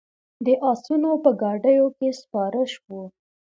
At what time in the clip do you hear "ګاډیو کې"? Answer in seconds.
1.41-2.09